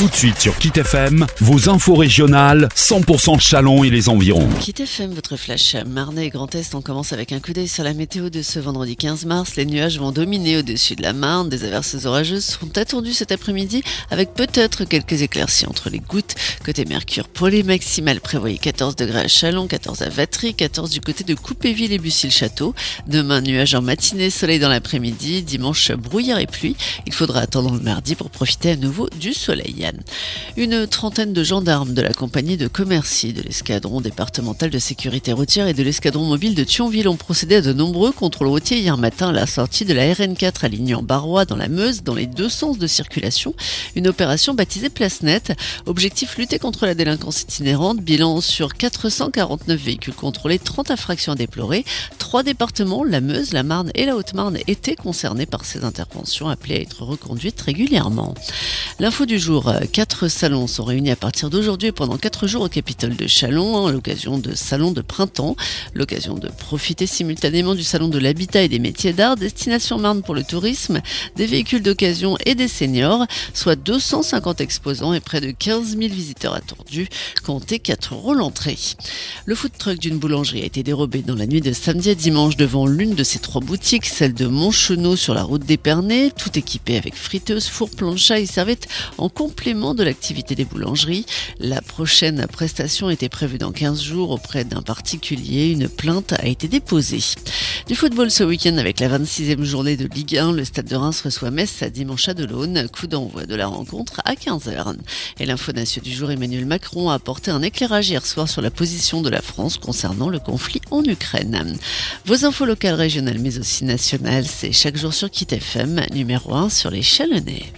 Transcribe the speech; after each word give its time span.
Tout 0.00 0.08
de 0.08 0.14
suite 0.14 0.40
sur 0.40 0.56
Kit 0.56 0.72
FM, 0.74 1.26
vos 1.40 1.68
infos 1.68 1.94
régionales, 1.94 2.70
100% 2.74 3.38
Chalon 3.38 3.84
et 3.84 3.90
les 3.90 4.08
environs. 4.08 4.48
Kit 4.58 4.72
FM, 4.78 5.12
votre 5.12 5.36
flash 5.36 5.76
Marnay 5.86 6.28
et 6.28 6.30
Grand 6.30 6.54
Est, 6.54 6.74
on 6.74 6.80
commence 6.80 7.12
avec 7.12 7.32
un 7.32 7.38
coup 7.38 7.52
d'œil 7.52 7.68
sur 7.68 7.84
la 7.84 7.92
météo 7.92 8.30
de 8.30 8.40
ce 8.40 8.58
vendredi 8.60 8.96
15 8.96 9.26
mars. 9.26 9.56
Les 9.56 9.66
nuages 9.66 9.98
vont 9.98 10.10
dominer 10.10 10.56
au-dessus 10.56 10.96
de 10.96 11.02
la 11.02 11.12
Marne. 11.12 11.50
Des 11.50 11.64
averses 11.64 12.06
orageuses 12.06 12.46
sont 12.46 12.78
attendues 12.78 13.12
cet 13.12 13.30
après-midi 13.30 13.82
avec 14.10 14.32
peut-être 14.32 14.84
quelques 14.84 15.20
éclaircies 15.20 15.66
entre 15.66 15.90
les 15.90 15.98
gouttes. 15.98 16.34
Côté 16.64 16.86
Mercure, 16.86 17.28
pour 17.28 17.48
les 17.48 17.62
maximales, 17.62 18.22
prévoyez 18.22 18.56
14 18.56 18.96
degrés 18.96 19.20
à 19.20 19.28
Chalon, 19.28 19.66
14 19.66 20.00
à 20.00 20.08
Vatry, 20.08 20.54
14 20.54 20.88
du 20.88 21.02
côté 21.02 21.24
de 21.24 21.34
Coupéville 21.34 21.92
et 21.92 21.98
Bussy-le-Château. 21.98 22.74
Demain, 23.06 23.42
nuages 23.42 23.74
en 23.74 23.82
matinée, 23.82 24.30
soleil 24.30 24.60
dans 24.60 24.70
l'après-midi. 24.70 25.42
Dimanche, 25.42 25.92
brouillard 25.92 26.38
et 26.38 26.46
pluie. 26.46 26.74
Il 27.06 27.12
faudra 27.12 27.40
attendre 27.40 27.74
le 27.74 27.80
mardi 27.80 28.14
pour 28.14 28.30
profiter 28.30 28.70
à 28.70 28.76
nouveau 28.76 29.10
du 29.10 29.34
soleil. 29.34 29.89
Une 30.56 30.86
trentaine 30.86 31.32
de 31.32 31.44
gendarmes 31.44 31.94
de 31.94 32.02
la 32.02 32.12
compagnie 32.12 32.56
de 32.56 32.68
Commercy, 32.68 33.32
de 33.32 33.42
l'escadron 33.42 34.00
départemental 34.00 34.70
de 34.70 34.78
sécurité 34.78 35.32
routière 35.32 35.68
et 35.68 35.74
de 35.74 35.82
l'escadron 35.82 36.24
mobile 36.24 36.54
de 36.54 36.64
Thionville 36.64 37.08
ont 37.08 37.16
procédé 37.16 37.56
à 37.56 37.60
de 37.60 37.72
nombreux 37.72 38.12
contrôles 38.12 38.48
routiers 38.48 38.78
hier 38.78 38.96
matin 38.96 39.28
à 39.28 39.32
la 39.32 39.46
sortie 39.46 39.84
de 39.84 39.94
la 39.94 40.12
RN4 40.12 40.64
alignant 40.64 41.02
Barrois 41.02 41.44
dans 41.44 41.56
la 41.56 41.68
Meuse 41.68 42.02
dans 42.02 42.14
les 42.14 42.26
deux 42.26 42.48
sens 42.48 42.78
de 42.78 42.86
circulation. 42.86 43.54
Une 43.94 44.08
opération 44.08 44.54
baptisée 44.54 44.90
Place 44.90 45.22
Nette. 45.22 45.52
Objectif 45.86 46.36
lutter 46.36 46.58
contre 46.58 46.86
la 46.86 46.94
délinquance 46.94 47.42
itinérante. 47.42 48.00
Bilan 48.00 48.40
sur 48.40 48.74
449 48.74 49.80
véhicules 49.80 50.14
contrôlés, 50.14 50.58
30 50.58 50.90
infractions 50.90 51.32
à 51.32 51.36
déplorer. 51.36 51.84
Trois 52.18 52.42
départements, 52.42 53.04
la 53.04 53.20
Meuse, 53.20 53.52
la 53.52 53.62
Marne 53.62 53.90
et 53.94 54.06
la 54.06 54.16
Haute-Marne, 54.16 54.58
étaient 54.66 54.96
concernés 54.96 55.46
par 55.46 55.64
ces 55.64 55.84
interventions 55.84 56.48
appelées 56.48 56.76
à 56.76 56.80
être 56.80 57.02
reconduites 57.02 57.60
régulièrement. 57.60 58.34
L'info 59.00 59.24
du 59.24 59.38
jour, 59.38 59.72
quatre 59.92 60.28
salons 60.28 60.66
sont 60.66 60.84
réunis 60.84 61.10
à 61.10 61.16
partir 61.16 61.48
d'aujourd'hui 61.48 61.90
pendant 61.90 62.18
quatre 62.18 62.46
jours 62.46 62.64
au 62.64 62.68
Capitole 62.68 63.16
de 63.16 63.26
Chalon, 63.26 63.86
à 63.86 63.92
l'occasion 63.92 64.36
de 64.36 64.54
salons 64.54 64.90
de 64.90 65.00
printemps, 65.00 65.56
l'occasion 65.94 66.34
de 66.34 66.48
profiter 66.48 67.06
simultanément 67.06 67.74
du 67.74 67.82
salon 67.82 68.08
de 68.08 68.18
l'habitat 68.18 68.60
et 68.60 68.68
des 68.68 68.78
métiers 68.78 69.14
d'art, 69.14 69.36
destination 69.36 69.98
Marne 69.98 70.20
pour 70.20 70.34
le 70.34 70.44
tourisme, 70.44 71.00
des 71.34 71.46
véhicules 71.46 71.82
d'occasion 71.82 72.36
et 72.44 72.54
des 72.54 72.68
seniors, 72.68 73.24
soit 73.54 73.74
250 73.74 74.60
exposants 74.60 75.14
et 75.14 75.20
près 75.20 75.40
de 75.40 75.50
15 75.50 75.96
000 75.96 76.12
visiteurs 76.12 76.52
attendus, 76.52 77.08
comptez 77.42 77.78
4 77.78 78.12
euros 78.12 78.34
l'entrée. 78.34 78.76
Le 79.46 79.54
food 79.54 79.72
truck 79.78 79.98
d'une 79.98 80.18
boulangerie 80.18 80.60
a 80.60 80.66
été 80.66 80.82
dérobé 80.82 81.22
dans 81.22 81.36
la 81.36 81.46
nuit 81.46 81.62
de 81.62 81.72
samedi 81.72 82.10
à 82.10 82.14
dimanche 82.14 82.58
devant 82.58 82.86
l'une 82.86 83.14
de 83.14 83.24
ses 83.24 83.38
trois 83.38 83.62
boutiques, 83.62 84.04
celle 84.04 84.34
de 84.34 84.46
Montchenot 84.46 85.16
sur 85.16 85.32
la 85.32 85.42
route 85.42 85.64
d'Épernay, 85.64 86.32
tout 86.36 86.58
équipé 86.58 86.98
avec 86.98 87.14
friteuse, 87.14 87.66
four, 87.66 87.88
plancha 87.88 88.38
et 88.38 88.44
serviette 88.44 88.88
en 89.18 89.28
complément 89.28 89.94
de 89.94 90.04
l'activité 90.04 90.54
des 90.54 90.64
boulangeries. 90.64 91.26
La 91.58 91.80
prochaine 91.80 92.46
prestation 92.46 93.10
était 93.10 93.28
prévue 93.28 93.58
dans 93.58 93.72
15 93.72 94.02
jours 94.02 94.30
auprès 94.30 94.64
d'un 94.64 94.82
particulier. 94.82 95.70
Une 95.70 95.88
plainte 95.88 96.34
a 96.34 96.46
été 96.46 96.68
déposée. 96.68 97.22
Du 97.86 97.94
football 97.94 98.30
ce 98.30 98.44
week-end 98.44 98.76
avec 98.76 99.00
la 99.00 99.08
26e 99.08 99.62
journée 99.64 99.96
de 99.96 100.06
Ligue 100.06 100.36
1, 100.36 100.52
le 100.52 100.64
Stade 100.64 100.86
de 100.86 100.96
Reims 100.96 101.22
reçoit 101.22 101.50
Metz 101.50 101.82
à 101.82 101.90
dimanche 101.90 102.28
à 102.28 102.34
Delaune. 102.34 102.88
Coup 102.88 103.06
d'envoi 103.06 103.46
de 103.46 103.54
la 103.54 103.66
rencontre 103.66 104.20
à 104.24 104.34
15h. 104.34 104.96
Et 105.38 105.46
l'info 105.46 105.72
du 106.02 106.12
jour, 106.12 106.30
Emmanuel 106.30 106.66
Macron 106.66 107.10
a 107.10 107.14
apporté 107.14 107.50
un 107.50 107.62
éclairage 107.62 108.10
hier 108.10 108.24
soir 108.26 108.48
sur 108.48 108.60
la 108.60 108.70
position 108.70 109.22
de 109.22 109.30
la 109.30 109.40
France 109.40 109.78
concernant 109.78 110.28
le 110.28 110.38
conflit 110.38 110.80
en 110.90 111.02
Ukraine. 111.04 111.76
Vos 112.26 112.44
infos 112.44 112.64
locales, 112.64 112.94
régionales 112.94 113.38
mais 113.38 113.58
aussi 113.58 113.84
nationales, 113.84 114.46
c'est 114.46 114.72
chaque 114.72 114.96
jour 114.96 115.14
sur 115.14 115.30
Kit 115.30 115.46
FM, 115.50 116.04
numéro 116.12 116.54
1 116.54 116.68
sur 116.68 116.90
les 116.90 117.02
Chalonnais. 117.02 117.66